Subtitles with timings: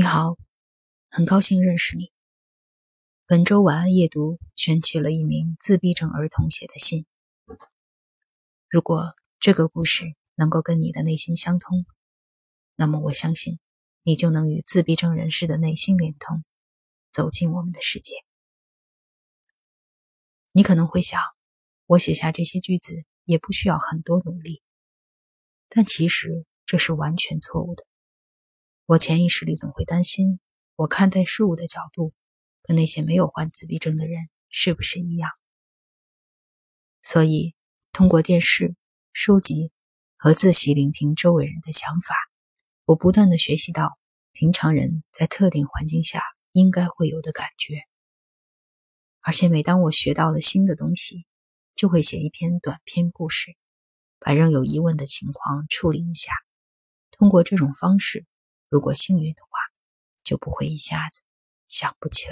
[0.00, 0.38] 你好，
[1.10, 2.10] 很高兴认识你。
[3.26, 7.04] 本周晚安夜读选取了一名自闭症儿童写的信。
[8.70, 11.84] 如果这个故事能够跟你的内心相通，
[12.76, 13.58] 那么我相信
[14.02, 16.44] 你就能与自闭症人士的内心连通，
[17.12, 18.14] 走进我们的世界。
[20.52, 21.20] 你可能会想，
[21.84, 24.62] 我写下这些句子也不需要很多努力，
[25.68, 27.84] 但其实这是完全错误的。
[28.90, 30.40] 我潜意识里总会担心，
[30.74, 32.12] 我看待事物的角度
[32.64, 35.30] 跟那些没有患自闭症的人是不是一样？
[37.00, 37.54] 所以，
[37.92, 38.74] 通过电视、
[39.12, 39.70] 书籍
[40.16, 42.16] 和自习聆听周围人的想法，
[42.84, 43.96] 我不断的学习到
[44.32, 47.84] 平常人在特定环境下应该会有的感觉。
[49.20, 51.26] 而且，每当我学到了新的东西，
[51.76, 53.52] 就会写一篇短篇故事，
[54.18, 56.32] 把仍有疑问的情况处理一下。
[57.12, 58.26] 通过这种方式。
[58.70, 59.58] 如果幸运的话，
[60.22, 61.22] 就不会一下子
[61.66, 62.28] 想不起来。